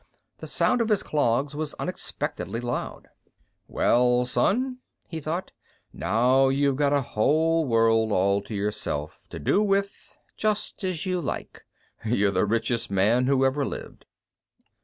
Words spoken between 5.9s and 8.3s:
_now you've got a whole world